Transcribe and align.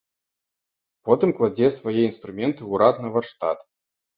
Потым 1.09 1.29
кладзе 1.39 1.67
свае 1.77 2.01
інструменты 2.07 2.61
ў 2.67 2.73
рад 2.85 2.95
на 3.05 3.09
варштат. 3.19 3.57